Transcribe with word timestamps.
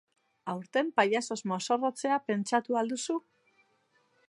Aurten 0.53 0.89
pailazoz 0.99 1.37
mozorrotzea 1.51 2.19
pentsatu 2.31 2.79
al 2.81 2.93
duzu? 2.95 3.21